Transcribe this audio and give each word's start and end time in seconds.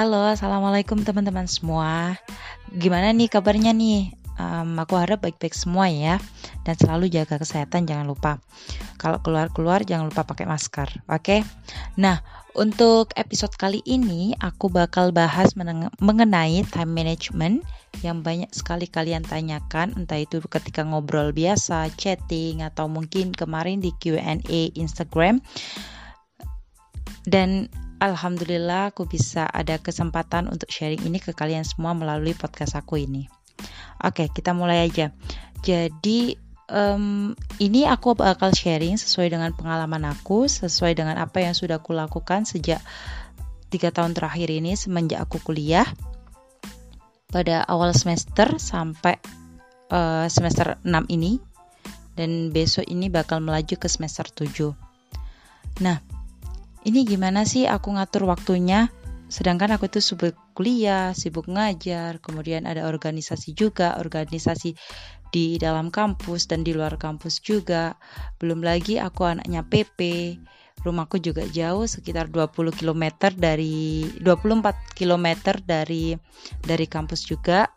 Halo, 0.00 0.32
assalamualaikum 0.32 1.04
teman-teman 1.04 1.44
semua. 1.44 2.16
Gimana 2.72 3.12
nih 3.12 3.28
kabarnya 3.28 3.76
nih? 3.76 4.16
Um, 4.40 4.80
aku 4.80 4.96
harap 4.96 5.20
baik-baik 5.20 5.52
semua 5.52 5.92
ya, 5.92 6.16
dan 6.64 6.72
selalu 6.80 7.12
jaga 7.12 7.36
kesehatan. 7.36 7.84
Jangan 7.84 8.08
lupa, 8.08 8.40
kalau 8.96 9.20
keluar-keluar 9.20 9.84
jangan 9.84 10.08
lupa 10.08 10.24
pakai 10.24 10.48
masker. 10.48 10.88
Oke, 11.04 11.04
okay? 11.04 11.40
nah 12.00 12.24
untuk 12.56 13.12
episode 13.12 13.52
kali 13.60 13.84
ini 13.84 14.32
aku 14.40 14.72
bakal 14.72 15.12
bahas 15.12 15.52
mengenai 16.00 16.64
time 16.72 16.92
management 16.96 17.60
yang 18.00 18.24
banyak 18.24 18.48
sekali 18.56 18.88
kalian 18.88 19.20
tanyakan, 19.20 19.92
entah 20.00 20.16
itu 20.16 20.40
ketika 20.48 20.80
ngobrol 20.80 21.28
biasa, 21.36 21.92
chatting, 22.00 22.64
atau 22.64 22.88
mungkin 22.88 23.36
kemarin 23.36 23.84
di 23.84 23.92
Q&A 24.00 24.72
Instagram. 24.80 25.44
Dan 27.28 27.68
Alhamdulillah 28.00 28.96
aku 28.96 29.04
bisa 29.04 29.44
ada 29.44 29.76
kesempatan 29.76 30.48
untuk 30.48 30.72
sharing 30.72 31.04
ini 31.04 31.20
ke 31.20 31.36
kalian 31.36 31.68
semua 31.68 31.92
melalui 31.92 32.32
podcast 32.32 32.80
aku 32.80 32.96
ini. 32.96 33.28
Oke, 34.00 34.32
kita 34.32 34.56
mulai 34.56 34.88
aja. 34.88 35.12
Jadi 35.60 36.32
um, 36.72 37.36
ini 37.60 37.84
aku 37.84 38.16
bakal 38.16 38.56
sharing 38.56 38.96
sesuai 38.96 39.28
dengan 39.28 39.52
pengalaman 39.52 40.08
aku, 40.08 40.48
sesuai 40.48 40.96
dengan 40.96 41.20
apa 41.20 41.44
yang 41.44 41.52
sudah 41.52 41.76
aku 41.76 41.92
lakukan 41.92 42.48
sejak 42.48 42.80
tiga 43.68 43.92
tahun 43.92 44.16
terakhir 44.16 44.48
ini 44.50 44.74
semenjak 44.74 45.22
aku 45.28 45.38
kuliah 45.44 45.86
pada 47.30 47.62
awal 47.68 47.94
semester 47.94 48.58
sampai 48.58 49.20
uh, 49.92 50.26
semester 50.26 50.80
6 50.82 50.88
ini 51.12 51.38
dan 52.18 52.50
besok 52.50 52.88
ini 52.90 53.06
bakal 53.06 53.38
melaju 53.38 53.78
ke 53.78 53.86
semester 53.86 54.26
7. 54.26 54.74
Nah, 55.84 56.02
ini 56.84 57.04
gimana 57.04 57.44
sih 57.44 57.68
aku 57.68 57.92
ngatur 57.96 58.24
waktunya 58.28 58.88
sedangkan 59.30 59.78
aku 59.78 59.86
itu 59.86 60.02
sibuk 60.02 60.34
kuliah, 60.58 61.14
sibuk 61.14 61.46
ngajar, 61.46 62.18
kemudian 62.18 62.66
ada 62.66 62.90
organisasi 62.90 63.54
juga, 63.54 63.94
organisasi 64.02 64.74
di 65.30 65.54
dalam 65.56 65.94
kampus 65.94 66.50
dan 66.50 66.66
di 66.66 66.74
luar 66.74 66.98
kampus 66.98 67.38
juga. 67.38 67.94
Belum 68.42 68.58
lagi 68.60 68.98
aku 68.98 69.22
anaknya 69.30 69.62
PP. 69.62 70.34
Rumahku 70.82 71.22
juga 71.22 71.46
jauh 71.46 71.86
sekitar 71.86 72.26
20 72.32 72.74
km 72.74 73.30
dari 73.38 74.02
24 74.18 74.98
km 74.98 75.26
dari 75.62 76.16
dari 76.64 76.86
kampus 76.88 77.28
juga 77.28 77.70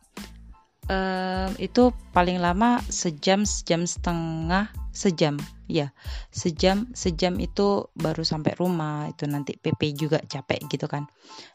um, 0.89 1.49
itu 1.59 1.91
paling 2.11 2.39
lama 2.39 2.79
sejam 2.91 3.47
sejam 3.47 3.87
setengah 3.87 4.71
sejam. 4.91 5.39
Ya 5.71 5.95
sejam 6.29 6.91
sejam 6.93 7.39
itu 7.39 7.87
baru 7.95 8.23
sampai 8.23 8.55
rumah. 8.59 9.09
Itu 9.11 9.25
nanti 9.29 9.55
PP 9.55 9.95
juga 9.95 10.19
capek 10.23 10.67
gitu 10.67 10.85
kan. 10.91 11.07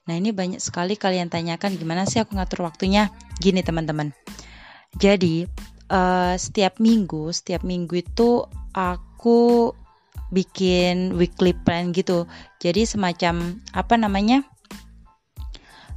Nah 0.08 0.14
ini 0.16 0.32
banyak 0.32 0.60
sekali 0.60 0.96
kalian 0.96 1.28
tanyakan 1.28 1.76
gimana 1.76 2.08
sih 2.08 2.22
aku 2.22 2.36
ngatur 2.36 2.64
waktunya? 2.64 3.12
Gini 3.38 3.60
teman-teman. 3.60 4.12
Jadi 4.96 5.44
uh, 5.92 6.34
setiap 6.36 6.80
minggu 6.80 7.30
setiap 7.32 7.64
minggu 7.64 8.00
itu 8.00 8.44
aku 8.72 9.72
bikin 10.28 11.16
weekly 11.16 11.56
plan 11.56 11.92
gitu. 11.96 12.28
Jadi 12.60 12.84
semacam 12.84 13.60
apa 13.72 13.94
namanya 13.96 14.44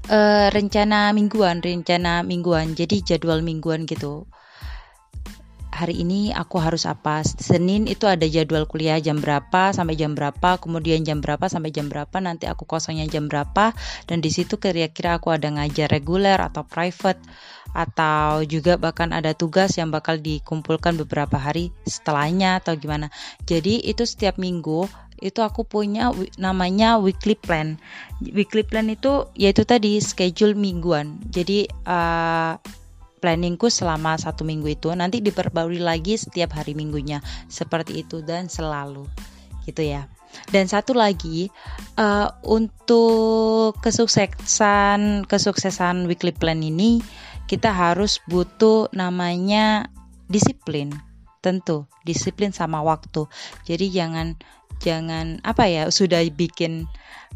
uh, 0.09 0.47
rencana 0.49 1.13
mingguan, 1.13 1.61
rencana 1.61 2.25
mingguan. 2.25 2.73
Jadi 2.73 3.05
jadwal 3.05 3.45
mingguan 3.45 3.85
gitu. 3.85 4.25
Hari 5.71 6.03
ini 6.03 6.35
aku 6.35 6.59
harus 6.59 6.83
apa? 6.83 7.23
Senin 7.23 7.88
itu 7.88 8.03
ada 8.05 8.27
jadwal 8.27 8.67
kuliah 8.67 8.99
jam 8.99 9.23
berapa 9.23 9.71
sampai 9.71 9.95
jam 9.95 10.13
berapa, 10.13 10.59
kemudian 10.59 11.02
jam 11.08 11.23
berapa 11.23 11.47
sampai 11.47 11.71
jam 11.71 11.88
berapa, 11.88 12.11
nanti 12.19 12.45
aku 12.45 12.67
kosongnya 12.67 13.08
jam 13.08 13.31
berapa 13.31 13.71
dan 14.05 14.17
di 14.19 14.30
situ 14.30 14.59
kira-kira 14.59 15.17
aku 15.17 15.31
ada 15.31 15.48
ngajar 15.48 15.87
reguler 15.87 16.37
atau 16.37 16.67
private 16.67 17.23
atau 17.71 18.43
juga 18.43 18.76
bahkan 18.76 19.15
ada 19.15 19.31
tugas 19.31 19.80
yang 19.80 19.95
bakal 19.95 20.20
dikumpulkan 20.20 20.99
beberapa 20.99 21.39
hari 21.39 21.71
setelahnya 21.87 22.59
atau 22.59 22.76
gimana. 22.76 23.08
Jadi 23.47 23.80
itu 23.87 24.03
setiap 24.03 24.36
minggu 24.36 24.92
itu 25.21 25.39
aku 25.45 25.64
punya 25.64 26.09
namanya 26.42 26.98
weekly 26.98 27.37
plan. 27.37 27.77
Weekly 28.20 28.65
plan 28.65 28.89
itu 28.89 29.30
yaitu 29.37 29.64
tadi 29.64 30.02
schedule 30.02 30.58
mingguan. 30.58 31.21
Jadi 31.30 31.70
uh, 31.86 32.58
planningku 33.21 33.70
selama 33.70 34.17
satu 34.17 34.42
minggu 34.42 34.73
itu 34.73 34.89
nanti 34.98 35.21
diperbarui 35.21 35.77
lagi 35.77 36.17
setiap 36.17 36.58
hari 36.58 36.73
minggunya 36.73 37.21
seperti 37.48 38.02
itu 38.02 38.26
dan 38.26 38.49
selalu 38.49 39.05
gitu 39.70 39.86
ya. 39.86 40.09
Dan 40.49 40.65
satu 40.65 40.98
lagi 40.98 41.53
uh, 42.02 42.33
untuk 42.42 43.77
kesuksesan 43.80 45.30
kesuksesan 45.30 46.09
weekly 46.09 46.33
plan 46.33 46.65
ini 46.65 46.99
kita 47.45 47.70
harus 47.70 48.23
butuh 48.26 48.89
namanya 48.95 49.92
disiplin 50.32 50.95
tentu 51.43 51.89
disiplin 52.08 52.53
sama 52.53 52.80
waktu 52.80 53.27
jadi 53.67 53.92
jangan 53.92 54.39
jangan 54.81 55.37
apa 55.45 55.69
ya 55.69 55.83
sudah 55.93 56.25
bikin 56.33 56.89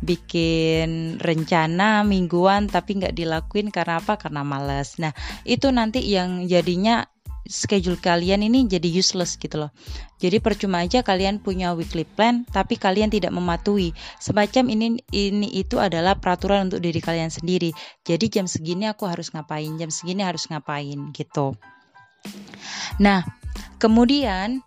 bikin 0.03 1.21
rencana 1.23 2.03
mingguan 2.03 2.67
tapi 2.67 2.99
nggak 2.99 3.15
dilakuin 3.15 3.71
karena 3.71 4.03
apa 4.03 4.19
karena 4.19 4.43
males 4.43 4.99
nah 4.99 5.15
itu 5.47 5.71
nanti 5.71 6.03
yang 6.03 6.49
jadinya 6.49 7.07
schedule 7.45 7.97
kalian 8.01 8.41
ini 8.41 8.65
jadi 8.65 8.89
useless 8.89 9.37
gitu 9.37 9.61
loh. 9.61 9.71
Jadi 10.17 10.41
percuma 10.41 10.81
aja 10.81 11.05
kalian 11.05 11.37
punya 11.37 11.77
weekly 11.77 12.03
plan 12.03 12.43
tapi 12.49 12.75
kalian 12.75 13.13
tidak 13.13 13.29
mematuhi. 13.31 13.93
Semacam 14.17 14.73
ini 14.73 14.87
ini 15.13 15.47
itu 15.53 15.77
adalah 15.77 16.17
peraturan 16.17 16.73
untuk 16.73 16.81
diri 16.81 16.97
kalian 16.97 17.29
sendiri. 17.29 17.69
Jadi 18.01 18.25
jam 18.33 18.49
segini 18.49 18.89
aku 18.89 19.05
harus 19.05 19.29
ngapain, 19.29 19.77
jam 19.77 19.93
segini 19.93 20.25
harus 20.25 20.49
ngapain 20.49 21.13
gitu. 21.13 21.53
Nah, 22.97 23.21
kemudian 23.77 24.64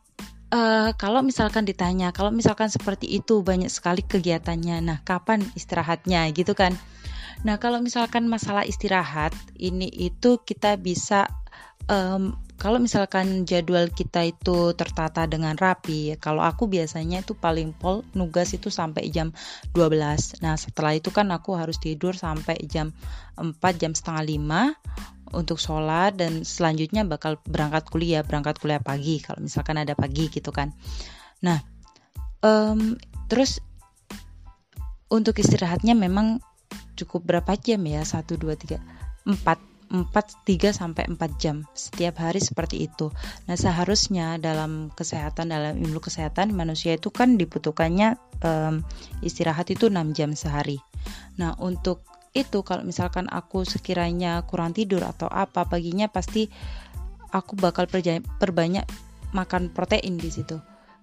Uh, 0.49 0.97
kalau 0.97 1.21
misalkan 1.21 1.69
ditanya, 1.69 2.09
kalau 2.09 2.33
misalkan 2.33 2.73
seperti 2.73 3.05
itu 3.21 3.45
banyak 3.45 3.69
sekali 3.69 4.01
kegiatannya, 4.01 4.81
nah 4.81 4.99
kapan 5.05 5.45
istirahatnya 5.53 6.25
gitu 6.33 6.57
kan? 6.57 6.73
Nah 7.45 7.61
kalau 7.61 7.85
misalkan 7.85 8.27
masalah 8.27 8.65
istirahat 8.65 9.37
ini 9.61 9.93
itu 9.93 10.41
kita 10.43 10.81
bisa 10.81 11.29
um, 11.93 12.33
kalau 12.59 12.83
misalkan 12.83 13.47
jadwal 13.47 13.87
kita 13.87 14.35
itu 14.35 14.75
tertata 14.75 15.31
dengan 15.31 15.55
rapi, 15.55 16.19
kalau 16.19 16.43
aku 16.43 16.67
biasanya 16.67 17.23
itu 17.23 17.39
paling 17.39 17.71
pol 17.71 18.03
nugas 18.19 18.51
itu 18.51 18.67
sampai 18.67 19.15
jam 19.15 19.31
12. 19.79 20.43
Nah, 20.43 20.59
setelah 20.59 20.99
itu 20.99 21.15
kan 21.15 21.31
aku 21.31 21.55
harus 21.55 21.79
tidur 21.79 22.19
sampai 22.19 22.59
jam 22.67 22.91
4, 23.39 23.55
jam 23.79 23.95
setengah 23.95 24.75
5 24.75 25.18
untuk 25.35 25.61
sholat 25.61 26.17
dan 26.17 26.45
selanjutnya 26.45 27.05
bakal 27.05 27.41
berangkat 27.45 27.89
kuliah 27.89 28.23
berangkat 28.25 28.61
kuliah 28.61 28.83
pagi 28.83 29.21
kalau 29.21 29.45
misalkan 29.45 29.81
ada 29.81 29.93
pagi 29.99 30.29
gitu 30.29 30.51
kan 30.55 30.73
nah 31.43 31.61
um, 32.43 32.99
terus 33.27 33.63
untuk 35.09 35.41
istirahatnya 35.41 35.97
memang 35.97 36.41
cukup 36.99 37.25
berapa 37.25 37.53
jam 37.57 37.81
ya 37.87 38.03
satu 38.05 38.37
dua 38.37 38.59
tiga 38.59 38.83
empat 39.25 39.69
empat 39.89 40.45
tiga 40.45 40.71
sampai 40.71 41.09
empat 41.09 41.41
jam 41.41 41.65
setiap 41.73 42.21
hari 42.21 42.45
seperti 42.45 42.85
itu. 42.85 43.09
Nah, 43.49 43.57
seharusnya 43.57 44.37
dalam 44.37 44.93
kesehatan 44.93 45.49
dalam 45.49 45.81
ilmu 45.81 46.05
kesehatan 46.05 46.53
manusia 46.53 47.01
itu 47.01 47.09
kan 47.09 47.41
dibutuhkannya 47.41 48.21
um, 48.45 48.85
istirahat 49.25 49.73
itu 49.73 49.89
6 49.89 50.13
jam 50.13 50.37
sehari. 50.37 50.77
Nah, 51.41 51.57
untuk 51.57 52.05
itu 52.37 52.61
kalau 52.63 52.85
misalkan 52.85 53.27
aku 53.29 53.65
sekiranya 53.65 54.45
kurang 54.45 54.77
tidur 54.77 55.05
atau 55.05 55.29
apa 55.29 55.65
paginya 55.65 56.09
pasti 56.09 56.49
aku 57.33 57.57
bakal 57.57 57.89
perbanyak 58.41 58.85
makan 59.37 59.73
protein 59.73 60.17
di 60.17 60.33
situ. 60.33 60.57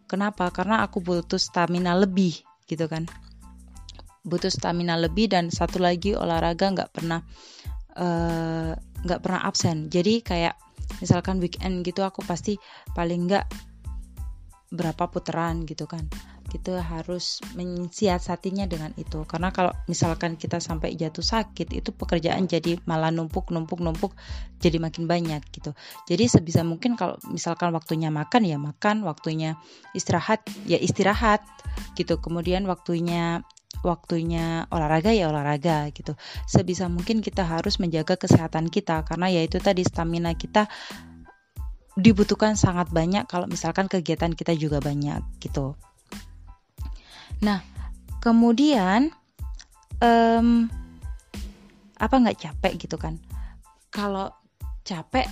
Kenapa? 0.06 0.50
Karena 0.54 0.86
aku 0.86 1.02
butuh 1.02 1.42
stamina 1.42 1.98
lebih 1.98 2.38
gitu 2.70 2.86
kan. 2.86 3.10
Butuh 4.26 4.50
stamina 4.50 4.98
lebih 4.98 5.30
dan 5.30 5.54
satu 5.54 5.82
lagi 5.82 6.18
olahraga 6.18 6.74
nggak 6.74 6.92
pernah 6.94 7.22
eh, 7.98 8.74
nggak 8.78 9.20
uh, 9.20 9.24
pernah 9.24 9.42
absen. 9.46 9.90
Jadi 9.90 10.22
kayak 10.26 10.58
misalkan 11.02 11.42
weekend 11.42 11.82
gitu 11.86 12.06
aku 12.06 12.22
pasti 12.26 12.58
paling 12.94 13.30
nggak 13.30 13.46
berapa 14.74 15.08
putaran 15.10 15.64
gitu 15.64 15.86
kan 15.86 16.06
kita 16.56 16.80
harus 16.80 17.44
mensiasatinya 17.60 18.64
dengan 18.64 18.96
itu. 18.96 19.28
Karena 19.28 19.52
kalau 19.52 19.76
misalkan 19.92 20.40
kita 20.40 20.64
sampai 20.64 20.96
jatuh 20.96 21.20
sakit 21.20 21.76
itu 21.76 21.92
pekerjaan 21.92 22.48
jadi 22.48 22.80
malah 22.88 23.12
numpuk 23.12 23.52
numpuk 23.52 23.84
numpuk 23.84 24.16
jadi 24.64 24.80
makin 24.80 25.04
banyak 25.04 25.44
gitu. 25.52 25.76
Jadi 26.08 26.32
sebisa 26.32 26.64
mungkin 26.64 26.96
kalau 26.96 27.20
misalkan 27.28 27.76
waktunya 27.76 28.08
makan 28.08 28.48
ya 28.48 28.56
makan. 28.56 29.04
Waktunya 29.04 29.60
istirahat 29.92 30.48
ya 30.64 30.80
istirahat 30.80 31.44
gitu. 32.00 32.24
Kemudian 32.24 32.64
waktunya 32.72 33.44
waktunya 33.84 34.64
olahraga 34.72 35.12
ya 35.12 35.28
olahraga 35.28 35.92
gitu. 35.92 36.16
Sebisa 36.48 36.88
mungkin 36.88 37.20
kita 37.20 37.44
harus 37.44 37.84
menjaga 37.84 38.16
kesehatan 38.16 38.72
kita. 38.72 39.04
Karena 39.04 39.28
ya 39.28 39.44
itu 39.44 39.60
tadi 39.60 39.84
stamina 39.84 40.32
kita 40.40 40.72
dibutuhkan 41.96 42.60
sangat 42.60 42.92
banyak 42.92 43.24
kalau 43.28 43.48
misalkan 43.48 43.88
kegiatan 43.88 44.32
kita 44.36 44.52
juga 44.56 44.84
banyak 44.84 45.20
gitu 45.40 45.80
Nah, 47.44 47.60
kemudian 48.24 49.12
um, 50.00 50.70
apa 52.00 52.16
nggak 52.16 52.40
capek 52.40 52.74
gitu 52.80 52.96
kan? 53.00 53.20
Kalau 53.92 54.32
capek 54.86 55.26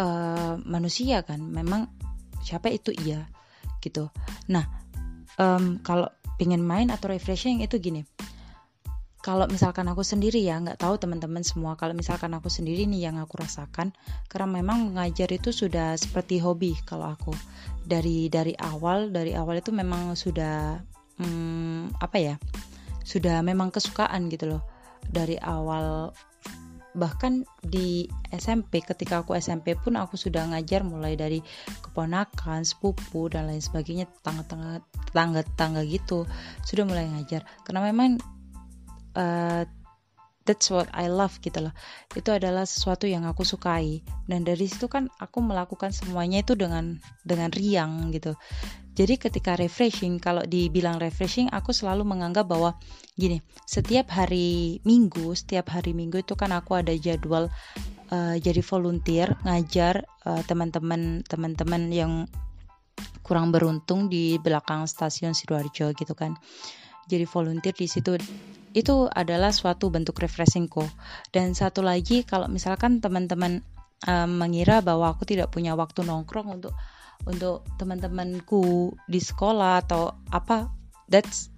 uh, 0.00 0.58
manusia 0.64 1.22
kan 1.22 1.40
memang 1.40 1.88
capek 2.44 2.78
itu 2.80 2.90
iya 2.94 3.28
gitu. 3.82 4.08
Nah 4.48 4.64
um, 5.40 5.80
kalau 5.80 6.08
pengen 6.36 6.62
main 6.62 6.88
atau 6.92 7.10
refreshing 7.10 7.64
itu 7.64 7.80
gini. 7.80 8.04
Kalau 9.24 9.50
misalkan 9.50 9.90
aku 9.90 10.06
sendiri 10.06 10.38
ya 10.38 10.54
nggak 10.62 10.78
tahu 10.78 11.02
teman-teman 11.02 11.42
semua 11.42 11.74
kalau 11.74 11.98
misalkan 11.98 12.30
aku 12.38 12.46
sendiri 12.46 12.86
nih 12.86 13.10
yang 13.10 13.18
aku 13.18 13.42
rasakan 13.42 13.90
karena 14.30 14.62
memang 14.62 14.94
mengajar 14.94 15.26
itu 15.34 15.50
sudah 15.50 15.98
seperti 15.98 16.38
hobi 16.38 16.78
kalau 16.86 17.10
aku. 17.10 17.34
Dari 17.86 18.30
dari 18.30 18.54
awal 18.54 19.10
dari 19.10 19.34
awal 19.34 19.58
itu 19.58 19.74
memang 19.74 20.14
sudah 20.14 20.78
hmm, 21.20 21.96
apa 22.00 22.16
ya 22.16 22.34
sudah 23.06 23.38
memang 23.46 23.70
kesukaan 23.70 24.26
gitu 24.26 24.50
loh 24.50 24.62
dari 25.06 25.38
awal. 25.38 26.10
Bahkan 26.96 27.44
di 27.60 28.08
SMP 28.32 28.80
ketika 28.80 29.20
aku 29.20 29.36
SMP 29.36 29.76
pun 29.76 30.00
aku 30.00 30.16
sudah 30.16 30.48
ngajar 30.48 30.80
mulai 30.80 31.12
dari 31.12 31.44
keponakan, 31.84 32.64
sepupu 32.64 33.28
dan 33.28 33.52
lain 33.52 33.60
sebagainya 33.60 34.08
tetangga-tetangga 34.08 34.80
tetangga-tetangga 35.12 35.82
gitu 35.84 36.24
sudah 36.64 36.84
mulai 36.88 37.04
ngajar. 37.12 37.44
Karena 37.68 37.84
memang 37.84 38.16
uh, 39.12 39.62
that's 40.48 40.72
what 40.72 40.88
I 40.96 41.12
love 41.12 41.36
gitu 41.44 41.68
loh. 41.68 41.74
Itu 42.16 42.32
adalah 42.32 42.64
sesuatu 42.64 43.04
yang 43.04 43.28
aku 43.28 43.44
sukai. 43.44 44.00
Dan 44.24 44.48
dari 44.48 44.64
situ 44.64 44.88
kan 44.88 45.12
aku 45.20 45.44
melakukan 45.44 45.92
semuanya 45.92 46.40
itu 46.40 46.56
dengan 46.56 46.96
dengan 47.28 47.52
riang 47.52 48.08
gitu 48.08 48.34
jadi 48.96 49.20
ketika 49.20 49.60
refreshing, 49.60 50.16
kalau 50.16 50.40
dibilang 50.48 50.96
refreshing, 50.96 51.52
aku 51.52 51.76
selalu 51.76 52.08
menganggap 52.08 52.48
bahwa 52.48 52.80
gini, 53.12 53.44
setiap 53.68 54.08
hari 54.08 54.80
Minggu, 54.88 55.36
setiap 55.36 55.68
hari 55.68 55.92
Minggu 55.92 56.24
itu 56.24 56.32
kan 56.32 56.48
aku 56.56 56.80
ada 56.80 56.96
jadwal 56.96 57.52
uh, 58.08 58.34
jadi 58.40 58.64
volunteer 58.64 59.36
ngajar 59.44 60.08
uh, 60.24 60.40
teman-teman 60.48 61.20
teman-teman 61.28 61.92
yang 61.92 62.12
kurang 63.20 63.52
beruntung 63.52 64.08
di 64.08 64.40
belakang 64.40 64.88
stasiun 64.88 65.36
Sidoarjo 65.36 65.92
gitu 65.92 66.16
kan. 66.16 66.32
Jadi 67.04 67.28
volunteer 67.28 67.76
di 67.76 67.92
situ 67.92 68.16
itu 68.72 68.96
adalah 69.12 69.52
suatu 69.52 69.92
bentuk 69.92 70.16
refreshingku. 70.16 70.88
Dan 71.28 71.52
satu 71.52 71.84
lagi 71.84 72.24
kalau 72.24 72.48
misalkan 72.48 73.04
teman-teman 73.04 73.60
uh, 74.08 74.24
mengira 74.24 74.80
bahwa 74.80 75.12
aku 75.12 75.28
tidak 75.28 75.52
punya 75.52 75.76
waktu 75.76 76.00
nongkrong 76.00 76.48
untuk 76.48 76.72
untuk 77.24 77.64
teman-temanku 77.80 78.92
di 79.08 79.20
sekolah 79.22 79.86
atau 79.86 80.12
apa 80.28 80.68
that's 81.08 81.48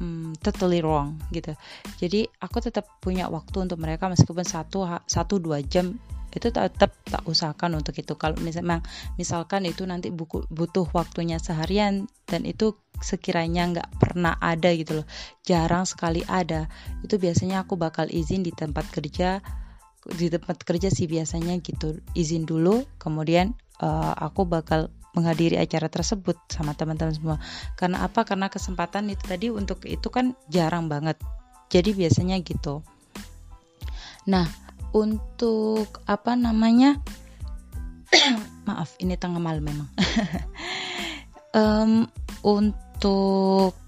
um, 0.00 0.36
totally 0.44 0.84
wrong 0.84 1.16
gitu. 1.32 1.56
Jadi 1.96 2.28
aku 2.42 2.60
tetap 2.60 2.86
punya 3.00 3.30
waktu 3.32 3.64
untuk 3.64 3.80
mereka 3.80 4.10
meskipun 4.12 4.44
satu 4.44 4.84
satu 5.08 5.40
dua 5.40 5.64
jam 5.64 5.96
itu 6.36 6.52
tetap 6.52 6.92
tak 7.08 7.24
usahakan 7.24 7.80
untuk 7.80 7.96
itu. 7.96 8.12
Kalau 8.20 8.36
misalnya 8.44 8.84
misalkan 9.16 9.64
itu 9.64 9.88
nanti 9.88 10.12
buku, 10.12 10.44
butuh 10.52 10.84
waktunya 10.92 11.40
seharian 11.40 12.04
dan 12.28 12.44
itu 12.44 12.76
sekiranya 13.00 13.68
nggak 13.72 13.90
pernah 14.00 14.36
ada 14.40 14.72
gitu 14.72 15.02
loh 15.02 15.06
jarang 15.44 15.84
sekali 15.84 16.24
ada 16.24 16.68
itu 17.04 17.20
biasanya 17.20 17.64
aku 17.64 17.76
bakal 17.76 18.08
izin 18.08 18.40
di 18.40 18.52
tempat 18.56 18.88
kerja 18.88 19.44
di 20.06 20.26
tempat 20.30 20.62
kerja 20.62 20.88
sih 20.88 21.10
biasanya 21.10 21.58
gitu 21.60 22.00
izin 22.16 22.46
dulu 22.46 22.86
kemudian 22.96 23.52
uh, 23.82 24.14
aku 24.16 24.46
bakal 24.46 24.88
menghadiri 25.16 25.56
acara 25.56 25.88
tersebut 25.88 26.36
sama 26.52 26.76
teman-teman 26.76 27.16
semua. 27.16 27.36
Karena 27.80 28.04
apa? 28.04 28.28
Karena 28.28 28.52
kesempatan 28.52 29.08
itu 29.08 29.24
tadi 29.24 29.48
untuk 29.48 29.88
itu 29.88 30.12
kan 30.12 30.36
jarang 30.52 30.92
banget. 30.92 31.16
Jadi 31.72 31.96
biasanya 31.96 32.36
gitu. 32.44 32.84
Nah, 34.28 34.44
untuk 34.92 36.04
apa 36.04 36.36
namanya? 36.36 37.00
Maaf, 38.68 39.00
ini 39.00 39.16
tengah 39.16 39.40
malam 39.40 39.64
memang. 39.64 39.88
um, 41.56 42.04
untuk 42.44 43.85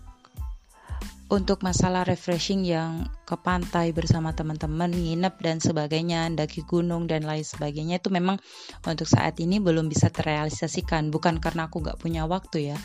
untuk 1.28 1.60
masalah 1.60 2.08
refreshing 2.08 2.64
yang 2.64 3.04
ke 3.28 3.36
pantai 3.36 3.92
bersama 3.92 4.32
teman-teman, 4.32 4.88
nginep 4.88 5.34
dan 5.44 5.60
sebagainya, 5.60 6.32
daki 6.32 6.64
gunung 6.64 7.04
dan 7.04 7.28
lain 7.28 7.44
sebagainya 7.44 8.00
itu 8.00 8.08
memang 8.08 8.40
untuk 8.88 9.04
saat 9.04 9.36
ini 9.36 9.60
belum 9.60 9.92
bisa 9.92 10.08
terrealisasikan. 10.08 11.12
Bukan 11.12 11.36
karena 11.36 11.68
aku 11.68 11.84
gak 11.84 12.00
punya 12.00 12.24
waktu 12.24 12.72
ya, 12.72 12.76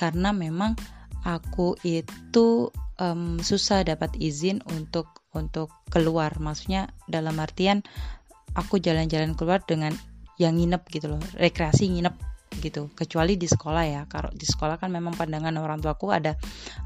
karena 0.00 0.32
memang 0.32 0.80
aku 1.28 1.76
itu 1.84 2.72
um, 2.96 3.36
susah 3.36 3.84
dapat 3.84 4.16
izin 4.16 4.64
untuk 4.72 5.20
untuk 5.36 5.68
keluar. 5.92 6.32
Maksudnya 6.40 6.88
dalam 7.04 7.36
artian 7.36 7.84
aku 8.56 8.80
jalan-jalan 8.80 9.36
keluar 9.36 9.60
dengan 9.60 9.92
yang 10.40 10.56
nginep 10.56 10.82
gitu 10.88 11.12
loh, 11.12 11.22
rekreasi 11.36 11.92
nginep 11.92 12.16
gitu 12.58 12.90
kecuali 12.98 13.38
di 13.38 13.46
sekolah 13.46 13.84
ya 13.86 14.02
kalau 14.10 14.28
di 14.34 14.42
sekolah 14.42 14.76
kan 14.76 14.90
memang 14.90 15.14
pandangan 15.14 15.54
orang 15.62 15.78
tuaku 15.78 16.10
ada 16.10 16.34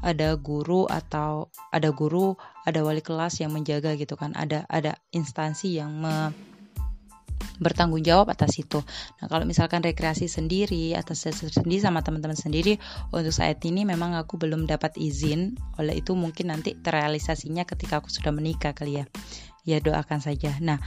ada 0.05 0.37
guru 0.37 0.85
atau 0.85 1.49
ada 1.73 1.89
guru 1.89 2.37
ada 2.63 2.85
wali 2.85 3.01
kelas 3.01 3.41
yang 3.41 3.49
menjaga 3.49 3.97
gitu 3.97 4.13
kan 4.13 4.37
ada 4.37 4.69
ada 4.69 4.95
instansi 5.09 5.81
yang 5.81 5.89
me, 5.89 6.31
bertanggung 7.59 8.03
jawab 8.03 8.31
atas 8.31 8.59
itu. 8.59 8.83
Nah, 9.21 9.27
kalau 9.31 9.47
misalkan 9.47 9.83
rekreasi 9.83 10.27
sendiri 10.27 10.95
atas 10.95 11.27
sendiri 11.27 11.79
sama 11.79 12.03
teman-teman 12.03 12.35
sendiri 12.35 12.79
untuk 13.11 13.31
saat 13.31 13.63
ini 13.63 13.87
memang 13.87 14.15
aku 14.15 14.35
belum 14.35 14.67
dapat 14.67 14.95
izin. 14.99 15.55
Oleh 15.79 16.03
itu 16.03 16.15
mungkin 16.17 16.51
nanti 16.51 16.75
terrealisasinya 16.75 17.63
ketika 17.63 18.03
aku 18.03 18.11
sudah 18.11 18.31
menikah 18.35 18.75
kali 18.75 19.03
ya. 19.03 19.05
Ya 19.65 19.81
doakan 19.81 20.21
saja. 20.21 20.53
Nah, 20.61 20.77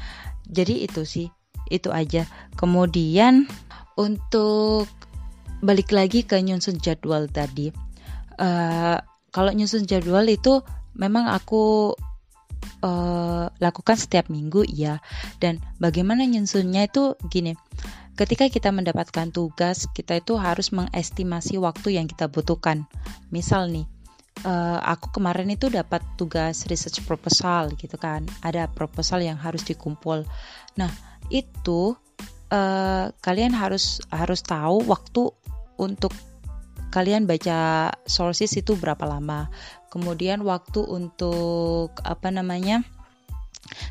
jadi 0.47 0.87
itu 0.87 1.03
sih 1.09 1.27
itu 1.69 1.93
aja. 1.93 2.29
Kemudian 2.57 3.49
untuk 3.99 4.87
balik 5.59 5.91
lagi 5.91 6.23
ke 6.23 6.39
nyusun 6.39 6.79
jadwal 6.79 7.27
tadi 7.27 7.75
uh, 8.39 8.97
kalau 9.35 9.51
nyusun 9.51 9.85
jadwal 9.91 10.23
itu 10.31 10.63
memang 10.95 11.27
aku 11.27 11.95
uh, 12.87 13.51
lakukan 13.59 13.97
setiap 13.99 14.31
minggu 14.31 14.63
ya 14.71 15.03
dan 15.43 15.59
bagaimana 15.83 16.23
nyusunnya 16.25 16.87
itu 16.87 17.19
gini 17.27 17.59
ketika 18.19 18.51
kita 18.51 18.75
mendapatkan 18.75 19.31
tugas 19.31 19.87
kita 19.95 20.19
itu 20.19 20.35
harus 20.35 20.75
mengestimasi 20.75 21.55
waktu 21.63 22.03
yang 22.03 22.11
kita 22.11 22.27
butuhkan. 22.27 22.91
Misal 23.31 23.71
nih 23.71 23.87
uh, 24.43 24.83
aku 24.83 25.15
kemarin 25.15 25.55
itu 25.55 25.71
dapat 25.71 26.03
tugas 26.19 26.67
research 26.67 27.07
proposal 27.07 27.71
gitu 27.79 27.95
kan 27.95 28.27
ada 28.43 28.67
proposal 28.67 29.23
yang 29.23 29.39
harus 29.39 29.63
dikumpul. 29.63 30.27
Nah 30.75 30.91
itu 31.31 31.95
uh, 32.53 33.13
kalian 33.21 33.53
harus 33.55 34.01
harus 34.13 34.41
tahu 34.45 34.85
waktu 34.89 35.33
untuk 35.79 36.13
kalian 36.89 37.29
baca 37.29 37.93
sources 38.09 38.57
itu 38.57 38.75
berapa 38.77 39.05
lama. 39.05 39.53
Kemudian 39.89 40.45
waktu 40.45 40.85
untuk 40.85 41.93
apa 42.05 42.29
namanya? 42.33 42.85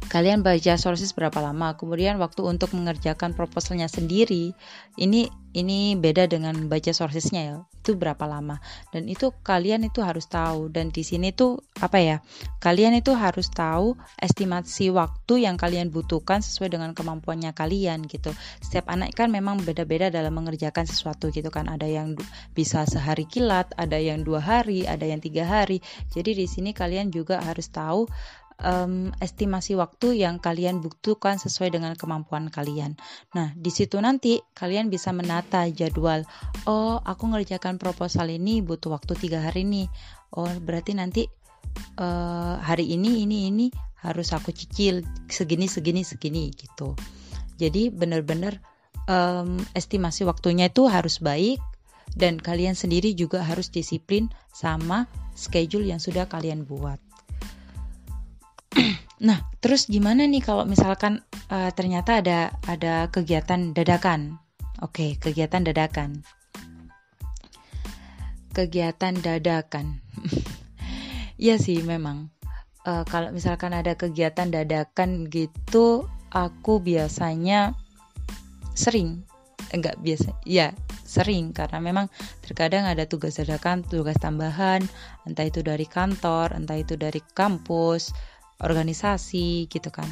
Kalian 0.08 0.46
baca 0.46 0.76
sources 0.80 1.12
berapa 1.14 1.38
lama? 1.40 1.76
Kemudian 1.76 2.18
waktu 2.18 2.46
untuk 2.46 2.74
mengerjakan 2.74 3.34
proposalnya 3.34 3.92
sendiri 3.92 4.56
ini 4.98 5.30
ini 5.58 5.98
beda 5.98 6.30
dengan 6.30 6.70
baca 6.70 6.94
sourcesnya 6.94 7.42
ya. 7.42 7.58
Itu 7.82 7.98
berapa 7.98 8.30
lama? 8.30 8.62
Dan 8.94 9.10
itu 9.10 9.34
kalian 9.42 9.88
itu 9.88 10.06
harus 10.06 10.30
tahu. 10.30 10.70
Dan 10.70 10.94
di 10.94 11.02
sini 11.02 11.34
tuh 11.34 11.58
apa 11.82 11.98
ya 11.98 12.18
kalian 12.62 12.94
itu 13.00 13.18
harus 13.18 13.50
tahu 13.50 13.98
estimasi 14.22 14.94
waktu 14.94 15.50
yang 15.50 15.58
kalian 15.58 15.90
butuhkan 15.90 16.46
sesuai 16.46 16.78
dengan 16.78 16.92
kemampuannya 16.94 17.58
kalian 17.58 18.06
gitu. 18.06 18.36
Setiap 18.62 18.92
anak 18.92 19.18
kan 19.18 19.34
memang 19.34 19.64
beda-beda 19.66 20.14
dalam 20.14 20.38
mengerjakan 20.38 20.86
sesuatu 20.86 21.34
gitu 21.34 21.50
kan. 21.50 21.66
Ada 21.72 21.90
yang 21.90 22.14
bisa 22.54 22.86
sehari 22.86 23.26
kilat 23.26 23.74
ada 23.80 23.98
yang 23.98 24.22
dua 24.22 24.44
hari 24.44 24.86
ada 24.86 25.10
yang 25.10 25.24
tiga 25.24 25.48
hari. 25.48 25.82
Jadi 26.14 26.38
di 26.38 26.46
sini 26.46 26.76
kalian 26.76 27.10
juga 27.10 27.42
harus 27.42 27.72
tahu 27.74 28.06
um, 28.62 29.14
estimasi 29.22 29.78
waktu 29.78 30.22
yang 30.22 30.42
kalian 30.42 30.82
butuhkan 30.82 31.38
sesuai 31.38 31.74
dengan 31.74 31.94
kemampuan 31.94 32.50
kalian. 32.50 32.98
Nah, 33.34 33.54
di 33.54 33.70
situ 33.70 34.02
nanti 34.02 34.42
kalian 34.58 34.90
bisa 34.90 35.14
menata 35.14 35.66
jadwal. 35.70 36.26
Oh, 36.66 37.02
aku 37.02 37.30
ngerjakan 37.30 37.78
proposal 37.78 38.34
ini 38.34 38.62
butuh 38.66 38.94
waktu 38.94 39.14
tiga 39.18 39.46
hari 39.46 39.66
nih. 39.66 39.88
Oh, 40.34 40.50
berarti 40.62 40.98
nanti 40.98 41.24
uh, 42.02 42.58
hari 42.62 42.90
ini 42.94 43.24
ini 43.26 43.50
ini 43.50 43.68
harus 44.02 44.30
aku 44.34 44.54
cicil 44.54 45.02
segini 45.30 45.66
segini 45.66 46.02
segini 46.06 46.54
gitu. 46.54 46.94
Jadi 47.58 47.90
benar-benar 47.90 48.62
um, 49.10 49.58
estimasi 49.74 50.22
waktunya 50.30 50.70
itu 50.70 50.86
harus 50.86 51.18
baik 51.18 51.58
dan 52.14 52.38
kalian 52.38 52.78
sendiri 52.78 53.18
juga 53.18 53.42
harus 53.42 53.74
disiplin 53.74 54.30
sama 54.54 55.10
schedule 55.34 55.90
yang 55.90 56.02
sudah 56.02 56.30
kalian 56.30 56.66
buat. 56.66 57.02
nah, 59.28 59.42
terus 59.60 59.90
gimana 59.90 60.26
nih 60.30 60.44
kalau 60.46 60.64
misalkan 60.64 61.26
uh, 61.50 61.74
ternyata 61.74 62.22
ada 62.22 62.54
ada 62.70 63.10
kegiatan 63.10 63.74
dadakan? 63.74 64.38
Oke, 64.80 65.18
okay, 65.18 65.34
kegiatan 65.34 65.66
dadakan. 65.66 66.22
Kegiatan 68.54 69.14
dadakan. 69.22 70.02
Iya 71.38 71.62
sih 71.62 71.86
memang. 71.86 72.34
uh, 72.90 73.06
kalau 73.06 73.30
misalkan 73.30 73.70
ada 73.70 73.94
kegiatan 73.94 74.50
dadakan 74.50 75.30
gitu 75.30 76.10
aku 76.34 76.82
biasanya 76.82 77.78
sering 78.74 79.22
enggak 79.70 80.02
biasa 80.02 80.34
ya 80.50 80.74
sering 81.08 81.56
karena 81.56 81.80
memang 81.80 82.12
terkadang 82.44 82.84
ada 82.84 83.08
tugas 83.08 83.40
dadakan, 83.40 83.80
tugas 83.80 84.20
tambahan, 84.20 84.84
entah 85.24 85.48
itu 85.48 85.64
dari 85.64 85.88
kantor, 85.88 86.52
entah 86.52 86.76
itu 86.76 87.00
dari 87.00 87.24
kampus, 87.32 88.12
organisasi 88.62 89.70
gitu 89.70 89.90
kan. 89.90 90.08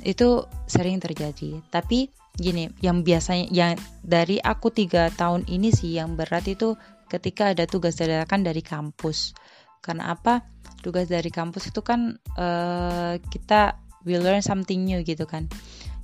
Itu 0.00 0.46
sering 0.70 1.02
terjadi. 1.02 1.60
Tapi 1.68 2.08
gini, 2.36 2.70
yang 2.80 3.02
biasanya 3.02 3.46
yang 3.50 3.72
dari 4.00 4.38
aku 4.40 4.70
tiga 4.72 5.10
tahun 5.12 5.44
ini 5.50 5.74
sih 5.74 5.98
yang 5.98 6.14
berat 6.14 6.46
itu 6.48 6.78
ketika 7.10 7.50
ada 7.52 7.66
tugas 7.66 7.98
dadakan 7.98 8.46
dari 8.46 8.62
kampus. 8.62 9.34
Karena 9.82 10.14
apa? 10.14 10.46
Tugas 10.80 11.10
dari 11.10 11.28
kampus 11.28 11.68
itu 11.74 11.84
kan 11.84 12.16
uh, 12.38 13.14
kita 13.28 13.76
will 14.06 14.24
learn 14.24 14.40
something 14.40 14.86
new 14.86 15.02
gitu 15.04 15.26
kan. 15.28 15.50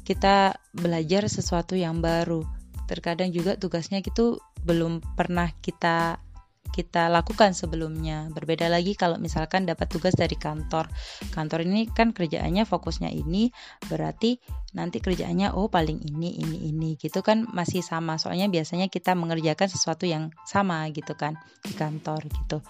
Kita 0.07 0.55
belajar 0.77 1.27
sesuatu 1.27 1.75
yang 1.75 2.03
baru 2.03 2.45
terkadang 2.87 3.35
juga 3.35 3.59
tugasnya 3.59 3.99
itu 3.99 4.39
belum 4.63 5.03
pernah 5.19 5.51
kita 5.59 6.23
kita 6.71 7.09
lakukan 7.09 7.55
sebelumnya. 7.55 8.29
Berbeda 8.35 8.67
lagi 8.67 8.99
kalau 8.99 9.17
misalkan 9.17 9.65
dapat 9.65 9.89
tugas 9.89 10.15
dari 10.15 10.35
kantor. 10.35 10.91
Kantor 11.31 11.65
ini 11.65 11.89
kan 11.91 12.11
kerjaannya 12.13 12.67
fokusnya 12.67 13.11
ini, 13.11 13.51
berarti 13.87 14.39
nanti 14.77 15.01
kerjaannya 15.01 15.57
oh 15.57 15.73
paling 15.73 16.03
ini 16.03 16.37
ini 16.37 16.69
ini 16.69 16.99
gitu 16.99 17.23
kan 17.25 17.49
masih 17.51 17.81
sama. 17.81 18.19
Soalnya 18.19 18.51
biasanya 18.51 18.91
kita 18.93 19.15
mengerjakan 19.17 19.69
sesuatu 19.71 20.05
yang 20.05 20.35
sama 20.45 20.87
gitu 20.91 21.15
kan 21.15 21.39
di 21.65 21.73
kantor 21.75 22.27
gitu. 22.29 22.61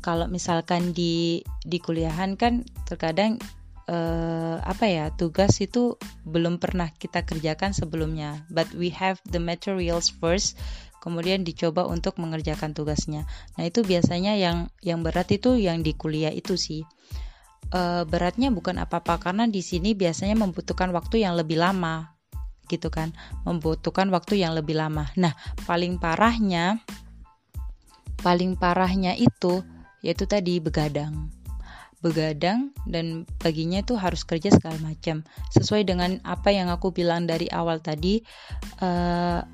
Kalau 0.00 0.26
misalkan 0.32 0.96
di 0.96 1.44
di 1.60 1.78
kuliahan 1.78 2.40
kan 2.40 2.64
terkadang 2.88 3.36
uh, 3.90 4.56
apa 4.62 4.86
ya 4.86 5.06
tugas 5.10 5.58
itu 5.58 5.98
belum 6.22 6.62
pernah 6.62 6.94
kita 6.94 7.26
kerjakan 7.26 7.74
sebelumnya 7.74 8.46
but 8.48 8.70
we 8.72 8.88
have 8.94 9.18
the 9.28 9.42
materials 9.42 10.08
first 10.08 10.56
kemudian 11.00 11.42
dicoba 11.42 11.88
untuk 11.88 12.20
mengerjakan 12.20 12.76
tugasnya. 12.76 13.24
Nah 13.56 13.64
itu 13.66 13.82
biasanya 13.82 14.36
yang 14.36 14.68
yang 14.84 15.00
berat 15.00 15.32
itu 15.32 15.56
yang 15.56 15.80
di 15.80 15.96
kuliah 15.96 16.30
itu 16.30 16.54
sih. 16.54 16.84
Uh, 17.70 18.02
beratnya 18.02 18.50
bukan 18.50 18.82
apa-apa 18.82 19.30
karena 19.30 19.46
di 19.46 19.62
sini 19.62 19.94
biasanya 19.94 20.34
membutuhkan 20.34 20.90
waktu 20.90 21.22
yang 21.24 21.34
lebih 21.34 21.58
lama 21.58 22.12
gitu 22.68 22.92
kan? 22.92 23.16
Membutuhkan 23.48 24.12
waktu 24.12 24.44
yang 24.44 24.54
lebih 24.54 24.78
lama. 24.78 25.08
Nah 25.16 25.32
paling 25.64 25.96
parahnya 25.96 26.78
paling 28.20 28.54
parahnya 28.60 29.16
itu 29.16 29.64
yaitu 30.04 30.28
tadi 30.28 30.60
begadang. 30.60 31.32
Begadang 32.00 32.72
dan 32.88 33.28
paginya 33.36 33.84
itu 33.84 33.92
harus 33.96 34.24
kerja 34.24 34.48
segala 34.48 34.80
macam. 34.80 35.20
Sesuai 35.52 35.84
dengan 35.84 36.16
apa 36.24 36.48
yang 36.48 36.72
aku 36.72 36.92
bilang 36.96 37.28
dari 37.28 37.48
awal 37.52 37.84
tadi 37.84 38.24
uh, 38.80 39.44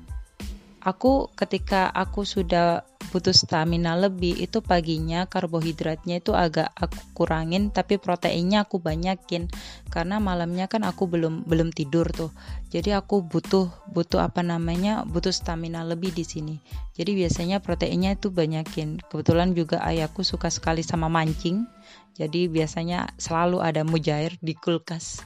aku 0.87 1.27
ketika 1.35 1.91
aku 1.91 2.23
sudah 2.23 2.87
butuh 3.11 3.35
stamina 3.35 3.95
lebih 3.95 4.35
itu 4.39 4.63
paginya 4.63 5.27
karbohidratnya 5.27 6.19
itu 6.19 6.31
agak 6.31 6.71
aku 6.75 6.99
kurangin 7.11 7.75
tapi 7.75 7.99
proteinnya 7.99 8.63
aku 8.63 8.79
banyakin. 8.79 9.51
Karena 9.91 10.23
malamnya 10.23 10.71
kan 10.71 10.87
aku 10.87 11.11
belum 11.11 11.43
belum 11.43 11.75
tidur 11.75 12.07
tuh. 12.15 12.31
Jadi 12.71 12.95
aku 12.95 13.19
butuh 13.19 13.67
butuh 13.91 14.23
apa 14.23 14.43
namanya 14.47 15.03
butuh 15.03 15.35
stamina 15.35 15.83
lebih 15.83 16.15
di 16.15 16.23
sini. 16.23 16.55
Jadi 16.95 17.19
biasanya 17.19 17.59
proteinnya 17.59 18.15
itu 18.15 18.31
banyakin. 18.31 19.03
Kebetulan 19.11 19.51
juga 19.51 19.83
ayahku 19.83 20.23
suka 20.23 20.47
sekali 20.47 20.87
sama 20.87 21.11
mancing. 21.11 21.67
Jadi 22.15 22.47
biasanya 22.47 23.11
selalu 23.19 23.59
ada 23.59 23.83
mujair 23.83 24.39
di 24.39 24.55
kulkas. 24.55 25.19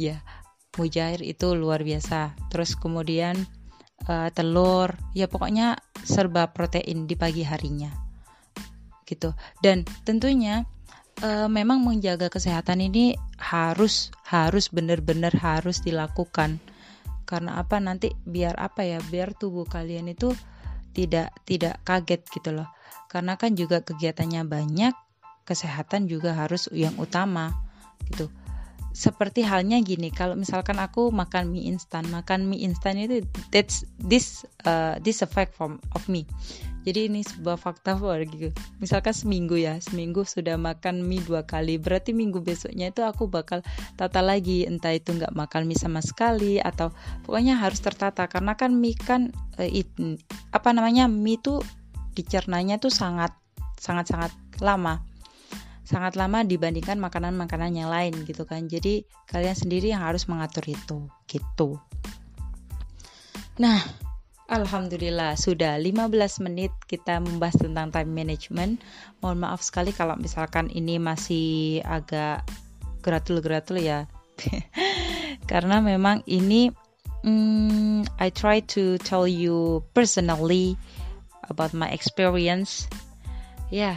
Ya 0.00 0.24
mujair 0.80 1.20
itu 1.20 1.52
luar 1.52 1.84
biasa. 1.84 2.32
Terus 2.48 2.76
kemudian 2.76 3.44
uh, 4.08 4.28
telur, 4.34 4.94
ya 5.12 5.26
pokoknya 5.26 5.78
serba 6.02 6.50
protein 6.50 7.06
di 7.06 7.14
pagi 7.14 7.42
harinya. 7.46 7.90
Gitu. 9.06 9.34
Dan 9.60 9.84
tentunya 10.06 10.64
uh, 11.20 11.48
memang 11.50 11.82
menjaga 11.82 12.32
kesehatan 12.32 12.80
ini 12.82 13.18
harus 13.38 14.14
harus 14.26 14.70
benar-benar 14.72 15.34
harus 15.36 15.82
dilakukan. 15.84 16.58
Karena 17.28 17.60
apa 17.60 17.78
nanti 17.78 18.12
biar 18.26 18.58
apa 18.58 18.84
ya? 18.84 18.98
Biar 19.00 19.36
tubuh 19.36 19.64
kalian 19.64 20.10
itu 20.10 20.32
tidak 20.92 21.32
tidak 21.48 21.80
kaget 21.84 22.22
gitu 22.28 22.50
loh. 22.52 22.68
Karena 23.08 23.36
kan 23.36 23.52
juga 23.52 23.84
kegiatannya 23.84 24.48
banyak, 24.48 24.94
kesehatan 25.44 26.08
juga 26.08 26.32
harus 26.32 26.68
yang 26.72 26.96
utama 26.96 27.52
gitu 28.08 28.32
seperti 28.92 29.40
halnya 29.40 29.80
gini 29.80 30.12
kalau 30.12 30.36
misalkan 30.36 30.76
aku 30.76 31.08
makan 31.08 31.48
mie 31.48 31.72
instan 31.72 32.04
makan 32.12 32.44
mie 32.44 32.68
instan 32.68 33.00
itu 33.00 33.24
that's 33.48 33.88
this 33.96 34.44
uh, 34.68 35.00
this 35.00 35.24
effect 35.24 35.56
from 35.56 35.80
of 35.96 36.04
me. 36.12 36.28
Jadi 36.82 37.06
ini 37.06 37.22
sebuah 37.22 37.62
fakta 37.62 37.94
gitu. 38.26 38.50
Misalkan 38.82 39.14
seminggu 39.14 39.54
ya 39.54 39.78
seminggu 39.78 40.26
sudah 40.26 40.58
makan 40.58 41.06
mie 41.06 41.22
dua 41.22 41.46
kali 41.46 41.78
berarti 41.78 42.10
minggu 42.10 42.42
besoknya 42.42 42.90
itu 42.90 43.06
aku 43.06 43.30
bakal 43.30 43.62
tata 43.94 44.18
lagi 44.18 44.66
entah 44.66 44.90
itu 44.92 45.14
nggak 45.14 45.32
makan 45.32 45.70
mie 45.70 45.78
sama 45.78 46.02
sekali 46.02 46.58
atau 46.58 46.90
pokoknya 47.24 47.56
harus 47.56 47.80
tertata. 47.80 48.26
Karena 48.26 48.58
kan 48.58 48.74
mie 48.74 48.98
kan 48.98 49.30
uh, 49.56 49.64
it, 49.64 49.88
apa 50.50 50.74
namanya 50.74 51.06
mie 51.06 51.38
tuh 51.38 51.62
dicernanya 52.12 52.76
tuh 52.76 52.92
sangat 52.92 53.32
sangat 53.78 54.10
sangat 54.10 54.32
lama 54.60 55.00
sangat 55.92 56.16
lama 56.16 56.40
dibandingkan 56.40 56.96
makanan-makanan 56.96 57.76
yang 57.76 57.92
lain 57.92 58.16
gitu 58.24 58.48
kan. 58.48 58.64
Jadi 58.64 59.04
kalian 59.28 59.52
sendiri 59.52 59.92
yang 59.92 60.00
harus 60.00 60.24
mengatur 60.24 60.64
itu 60.64 61.04
gitu. 61.28 61.76
Nah, 63.60 63.84
Alhamdulillah 64.48 65.36
sudah 65.36 65.76
15 65.80 66.12
menit 66.44 66.72
kita 66.88 67.20
membahas 67.20 67.60
tentang 67.60 67.92
time 67.92 68.12
management. 68.12 68.80
Mohon 69.20 69.48
maaf 69.48 69.60
sekali 69.60 69.92
kalau 69.92 70.16
misalkan 70.16 70.72
ini 70.72 70.96
masih 70.96 71.80
agak 71.84 72.44
gratul-gratul 73.04 73.80
ya. 73.80 74.08
Karena 75.50 75.84
memang 75.84 76.24
ini 76.24 76.72
mm, 77.24 78.08
I 78.20 78.28
try 78.28 78.60
to 78.76 79.00
tell 79.00 79.24
you 79.24 79.80
personally 79.96 80.76
about 81.48 81.72
my 81.72 81.88
experience. 81.88 82.88
Ya, 83.72 83.96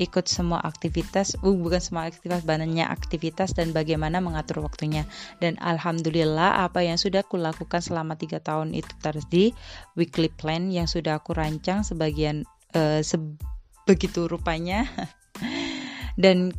ikut 0.00 0.24
semua 0.24 0.64
aktivitas, 0.64 1.36
uh, 1.44 1.52
bukan 1.52 1.78
semua 1.78 2.08
aktivitas, 2.08 2.40
banyak 2.48 2.88
aktivitas 2.88 3.52
dan 3.52 3.76
bagaimana 3.76 4.24
mengatur 4.24 4.64
waktunya. 4.64 5.04
Dan 5.44 5.60
alhamdulillah 5.60 6.64
apa 6.64 6.80
yang 6.80 6.96
sudah 6.96 7.20
aku 7.20 7.36
lakukan 7.36 7.84
selama 7.84 8.16
tiga 8.16 8.40
tahun 8.40 8.72
itu 8.72 8.88
tadi 9.04 9.52
weekly 10.00 10.32
plan 10.32 10.72
yang 10.72 10.88
sudah 10.88 11.20
aku 11.20 11.36
rancang 11.36 11.84
sebagian 11.84 12.48
uh, 12.72 13.04
sebegitu 13.04 14.24
rupanya. 14.24 14.88
Dan 16.22 16.56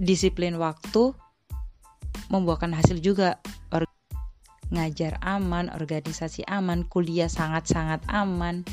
disiplin 0.00 0.56
waktu 0.56 1.12
membuahkan 2.32 2.72
hasil 2.72 3.04
juga. 3.04 3.36
Ngajar 4.68 5.16
aman, 5.24 5.72
organisasi 5.72 6.44
aman, 6.44 6.84
kuliah 6.84 7.32
sangat-sangat 7.32 8.04
aman 8.04 8.68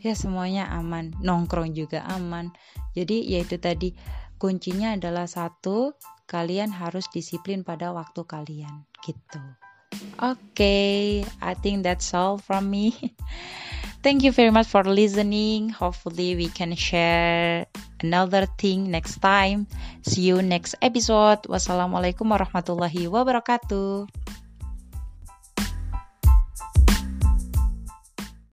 ya 0.00 0.16
semuanya 0.16 0.66
aman. 0.72 1.14
Nongkrong 1.20 1.76
juga 1.76 2.02
aman. 2.08 2.50
Jadi 2.96 3.24
yaitu 3.28 3.60
tadi. 3.60 3.92
Kuncinya 4.40 4.96
adalah 4.96 5.28
satu 5.28 5.92
kalian 6.24 6.72
harus 6.72 7.12
disiplin 7.12 7.60
pada 7.60 7.92
waktu 7.92 8.24
kalian. 8.24 8.88
Gitu. 9.04 9.40
Oke. 10.16 10.40
Okay, 10.56 11.00
I 11.44 11.52
think 11.52 11.84
that's 11.84 12.16
all 12.16 12.40
from 12.40 12.72
me. 12.72 12.96
Thank 14.00 14.24
you 14.24 14.32
very 14.32 14.48
much 14.48 14.64
for 14.64 14.80
listening. 14.80 15.68
Hopefully 15.76 16.32
we 16.32 16.48
can 16.48 16.72
share 16.72 17.68
another 18.00 18.48
thing 18.56 18.88
next 18.88 19.20
time. 19.20 19.68
See 20.00 20.24
you 20.32 20.40
next 20.40 20.72
episode. 20.80 21.44
Wassalamualaikum 21.44 22.24
warahmatullahi 22.24 23.12
wabarakatuh 23.12 24.08